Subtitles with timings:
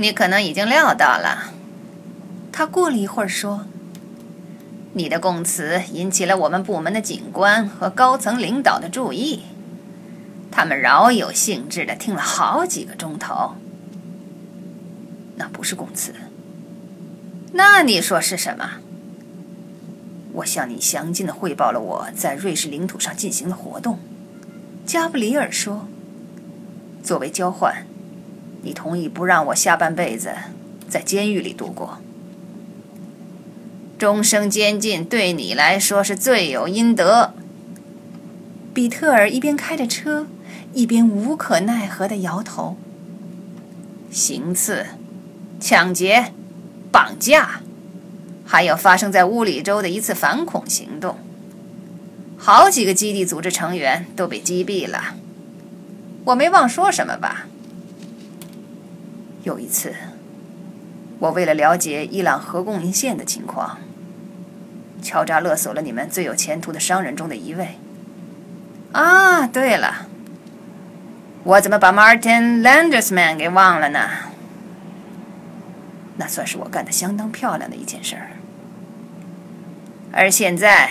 [0.00, 1.52] 你可能已经料到了。
[2.50, 3.66] 他过了一会儿说
[4.94, 9.42] ：“你的供词引起了我们部门的警官和高层领导的注意，
[10.50, 13.56] 他们饶有兴致地听了好几个钟头。
[15.36, 16.14] 那不是供词，
[17.52, 18.78] 那你说是什么？
[20.32, 23.98] 我向你详尽地汇报了我在瑞士领土上进行的活动。”
[24.86, 25.86] 加布里尔说
[27.04, 27.84] ：“作为交换，
[28.62, 30.30] 你同意不让我下半辈子
[30.88, 31.98] 在监狱里度过。”
[33.98, 37.34] 终生监禁对你来说是罪有应得。
[38.72, 40.26] 比特尔一边开着车，
[40.72, 42.78] 一边无可奈何地摇头。
[44.10, 44.86] 行刺、
[45.60, 46.32] 抢劫、
[46.90, 47.60] 绑架，
[48.46, 51.18] 还有发生在乌里州的一次反恐行动，
[52.38, 55.14] 好几个基地组织成员都被击毙了。
[56.24, 57.46] 我没忘说什么吧？
[59.42, 59.94] 有一次，
[61.18, 63.78] 我为了了解伊朗核供应线的情况。
[65.02, 67.78] 敲诈勒索了你们最有前途的商人中的一位。
[68.92, 70.08] 啊，对了，
[71.44, 74.10] 我怎么把 Martin Landersman 给忘了呢？
[76.18, 78.32] 那算是我干的相当漂亮的一件事儿。
[80.12, 80.90] 而现在，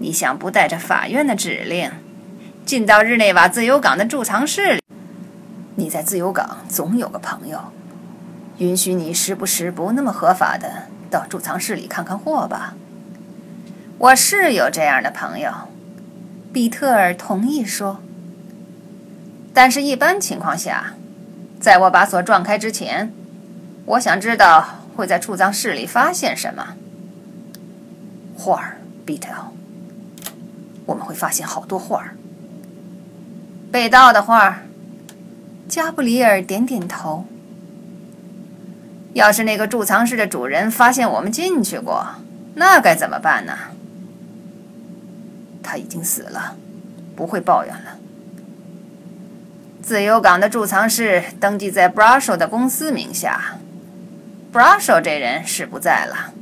[0.00, 1.90] 你想不带着法院的指令，
[2.66, 4.81] 进到日内瓦自由港的贮藏室里？
[5.76, 7.58] 你在自由港总有个朋友，
[8.58, 12.74] 允许你时不时不那么合法的到贮藏室里看看货吧。
[13.96, 15.50] 我是有这样的朋友，
[16.52, 18.00] 比特尔同意说。
[19.54, 20.94] 但是，一般情况下，
[21.58, 23.12] 在我把锁撞开之前，
[23.86, 26.74] 我想知道会在储藏室里发现什么。
[28.36, 29.38] 画儿，比特尔，
[30.84, 32.16] 我们会发现好多画儿。
[33.70, 34.62] 被盗的画儿。
[35.68, 37.26] 加布里尔点点头。
[39.14, 42.06] 要是那个贮藏室的主人发现我们进去过，
[42.54, 43.52] 那该怎么办呢？
[45.62, 46.56] 他已经死了，
[47.14, 47.98] 不会抱怨了。
[49.82, 53.58] 自由港的贮藏室登记在 Brasho 的公司名下
[54.52, 56.32] ，Brasho 这人是不在了，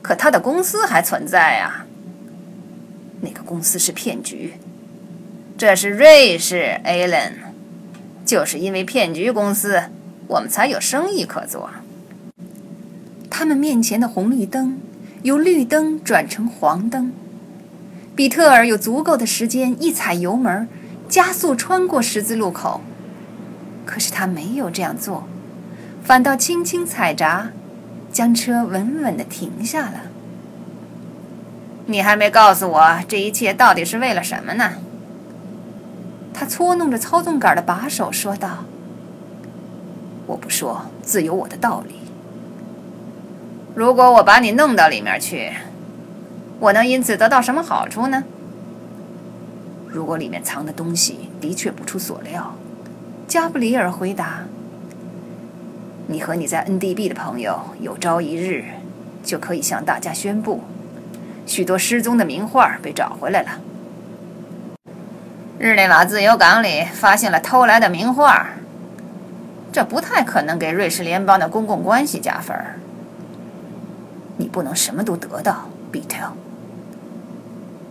[0.00, 1.86] 可他的公司还存在啊。
[3.20, 4.54] 那个公司是骗局，
[5.58, 7.47] 这是瑞士，Allen。
[8.28, 9.84] 就是因为骗局公司，
[10.26, 11.70] 我们才有生意可做。
[13.30, 14.78] 他们面前的红绿灯
[15.22, 17.10] 由绿灯转成黄灯。
[18.14, 20.68] 比特尔有足够的时间一踩油门，
[21.08, 22.82] 加速穿过十字路口。
[23.86, 25.26] 可是他没有这样做，
[26.04, 27.52] 反倒轻轻踩闸，
[28.12, 30.02] 将车稳稳地停下了。
[31.86, 34.74] 你还没告诉我这一切到底是为了什么呢？
[36.38, 38.62] 他搓弄着操纵杆的把手说道
[40.24, 41.96] ：“我不说，自有我的道理。
[43.74, 45.50] 如果我把你弄到里面去。”
[46.60, 48.22] 我能因此得到什么好处呢？
[49.88, 52.54] 如果里面藏的东西的确不出所料，
[53.26, 54.44] 加布里尔回答
[56.06, 58.64] ：“你和你在 NDB 的朋友有朝一日
[59.24, 60.62] 就可以向大家宣布，
[61.46, 63.60] 许多失踪的名画被找回来了。
[65.58, 68.50] 日内瓦自由港里发现了偷来的名画，
[69.72, 72.56] 这不太可能给瑞士联邦的公共关系加分。
[74.36, 76.32] 你不能什么都得到，比特。”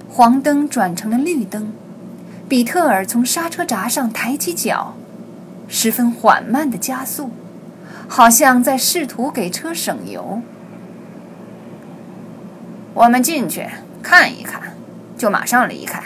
[0.09, 1.73] 黄灯转成了绿灯，
[2.47, 4.95] 比特尔从刹车闸上抬起脚，
[5.67, 7.31] 十分缓慢的加速，
[8.07, 10.41] 好像在试图给车省油。
[12.93, 13.67] 我们进去
[14.01, 14.61] 看一看，
[15.17, 16.01] 就马上离开。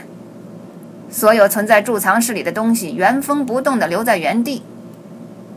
[1.12, 4.64] 所有存在贮藏室里的东西原封不动的留在原地。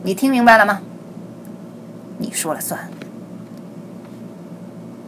[0.03, 0.81] 你听明白了吗？
[2.17, 2.89] 你说了算。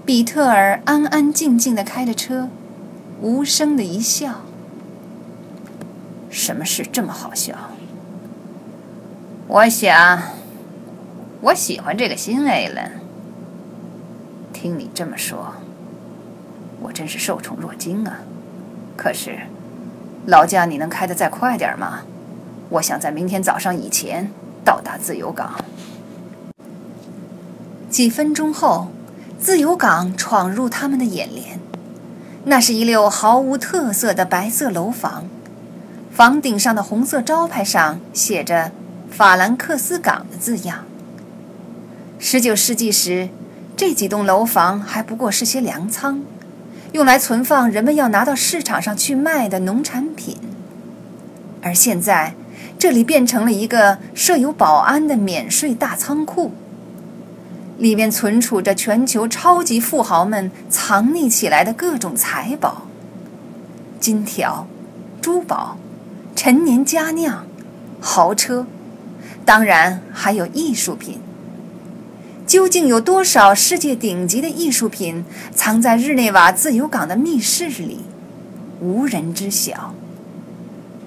[0.06, 2.50] 比特尔安安静静的开着车。
[3.20, 4.42] 无声的一笑。
[6.30, 7.56] 什么事这么好笑？
[9.48, 10.22] 我想，
[11.42, 12.92] 我喜欢这个新 A 了。
[14.54, 15.56] 听你这么说，
[16.80, 18.20] 我真是受宠若惊啊！
[18.96, 19.40] 可是，
[20.28, 22.02] 劳驾，你能开得再快点吗？
[22.68, 24.30] 我想在明天早上以前
[24.66, 25.54] 到达自由港。
[27.90, 28.90] 几分钟后，
[29.40, 31.62] 自由港闯入他们的眼帘。
[32.44, 35.28] 那是一溜毫无特色的白色楼房，
[36.12, 38.74] 房顶上的红色招牌上写着
[39.10, 40.84] “法兰克斯港”的字样。
[42.20, 43.30] 十九世纪时，
[43.78, 46.22] 这几栋楼房还不过是些粮仓，
[46.94, 50.38] 用来存放人们要拿到市场上去卖的农产品。
[51.62, 52.34] 而现在，
[52.80, 56.54] 这里变成了一个设有保安的免税大仓库，
[57.78, 62.84] 里面存储着全球超级富豪们藏匿起来的各种财宝：
[64.00, 64.68] 金条、
[65.22, 65.78] 珠宝、
[66.36, 67.46] 陈年佳酿、
[68.00, 68.66] 豪车，
[69.44, 71.20] 当然还有艺术品。
[72.48, 78.00] 究竟有多少世界顶级的艺术品藏在日内瓦自由港的密室里，
[78.80, 79.94] 无人知晓。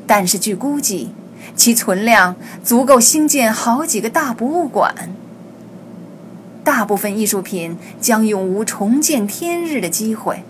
[0.07, 1.13] 但是据估计，
[1.57, 4.95] 其存量足够兴建好几个大博物馆。
[6.63, 10.45] 大部分艺术品将永无重见天日的机会，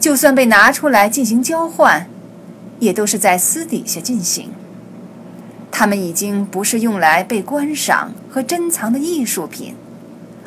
[0.00, 2.08] 就算被拿出来进行交换，
[2.78, 4.48] 也都是在私底下进行。
[5.74, 9.74] 它们已经不是用来被观赏和珍藏的艺术品，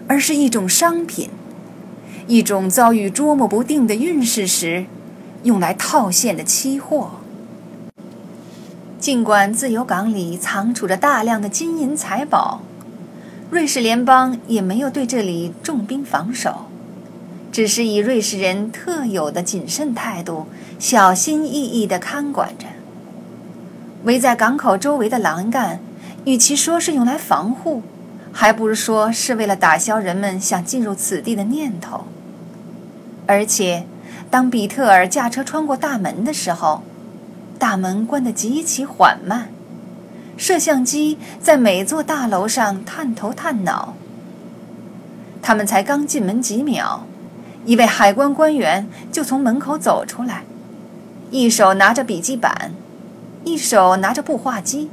[0.07, 1.29] 而是一种商品，
[2.27, 4.85] 一种遭遇捉摸不定的运势时
[5.43, 7.11] 用来套现的期货。
[8.99, 12.61] 尽管自由港里藏储着大量的金银财宝，
[13.49, 16.67] 瑞士联邦也没有对这里重兵防守，
[17.51, 20.45] 只是以瑞士人特有的谨慎态度，
[20.79, 22.67] 小心翼翼地看管着。
[24.05, 25.79] 围在港口周围的栏杆，
[26.25, 27.81] 与其说是用来防护，
[28.31, 32.05] 还不如说是为了打消人们想进入此地的念头。
[33.25, 33.87] 而且，
[34.29, 36.83] 当比特尔驾车穿过大门的时候，
[37.57, 39.49] 大门关得极其缓慢，
[40.37, 43.95] 摄像机在每座大楼上探头探脑。
[45.41, 47.07] 他们才刚进门几秒，
[47.65, 50.43] 一位海关官员就从门口走出来，
[51.31, 52.73] 一手拿着笔记板。
[53.45, 54.89] 一手拿着步话机，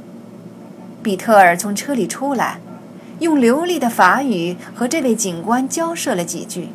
[1.01, 2.59] 比特尔从车里出来，
[3.19, 6.69] 用流利的法语和这位警官交涉了几句。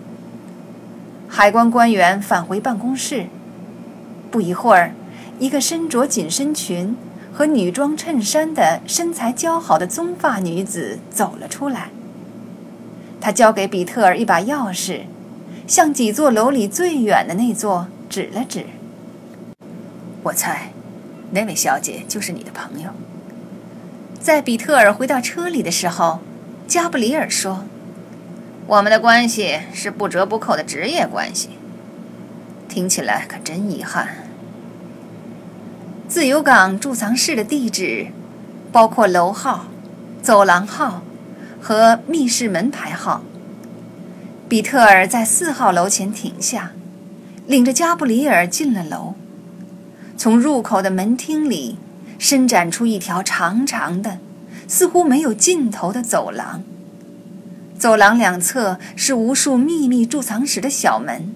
[1.29, 3.27] 海关官员返回办公室，
[4.29, 4.93] 不一会儿，
[5.39, 6.97] 一个身着紧身裙
[7.33, 11.91] 和女装衬衫的身材姣好的棕发女子走了出来。
[13.21, 15.03] 她交给比特尔一把钥匙，
[15.69, 18.67] 向几座楼里最远的那座指了指。
[20.25, 20.73] 我猜。
[21.31, 22.91] 那位小姐就是你的朋友。
[24.21, 26.21] 在比特尔回到车里的时候，
[26.67, 27.65] 加布里尔说
[28.67, 31.51] ：“我们的关系是不折不扣的职业关系。”
[32.69, 34.09] 听起来可真遗憾。
[36.09, 38.09] 自由港贮藏室的地址
[38.73, 39.67] 包括楼号、
[40.23, 41.03] 走廊号
[41.61, 43.23] 和密室门牌号。
[44.49, 46.73] 比特尔在四号楼前停下，
[47.47, 49.15] 领着加布里尔进了楼。
[50.19, 51.79] 从入口的门厅里
[52.19, 54.19] 伸展出一条长长的、
[54.67, 56.65] 似乎没有尽头的走廊。
[57.79, 61.33] 走廊两侧是无数秘密贮藏室的小门，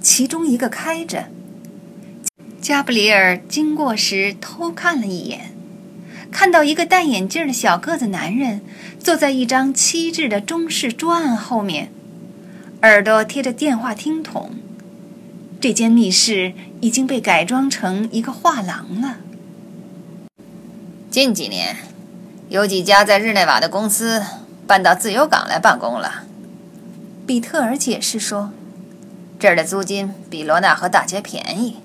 [0.00, 1.26] 其中一个开着。
[2.62, 5.52] 加布里尔经过时偷看了一眼，
[6.32, 8.62] 看到一个戴眼镜的小个子男人
[8.98, 11.92] 坐在一张漆制的中式桌案后面，
[12.80, 14.52] 耳朵贴着电话听筒。
[15.60, 19.18] 这间密室已经被改装成一个画廊了。
[21.10, 21.76] 近几年，
[22.48, 24.22] 有几家在日内瓦的公司
[24.66, 26.24] 搬到自由港来办公了。
[27.26, 28.52] 比特尔解释说
[29.38, 31.76] ：“这儿的租金比罗纳河大街便宜，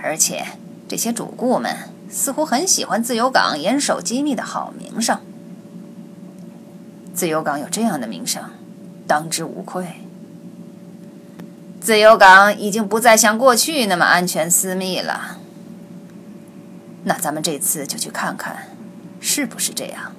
[0.00, 0.46] 而且
[0.86, 1.76] 这些主顾们
[2.08, 5.18] 似乎很喜欢自由港严守机密的好名声。
[7.12, 8.44] 自由港有这样的名声，
[9.08, 9.84] 当之无愧。”
[11.80, 15.38] 自由港已经不再像过去那么安全私密了。
[17.04, 18.68] 那咱们这次就去看看，
[19.20, 20.12] 是不是这样？